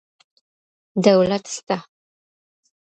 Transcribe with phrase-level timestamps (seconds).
[1.05, 1.77] دولت سته.